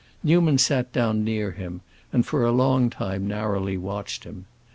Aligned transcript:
Newman 0.23 0.57
sat 0.57 0.91
down 0.91 1.23
near 1.23 1.51
him, 1.51 1.81
and 2.11 2.25
for 2.25 2.43
a 2.43 2.51
long 2.51 2.89
time 2.89 3.27
narrowly 3.27 3.77
watched 3.77 4.23
him. 4.23 4.45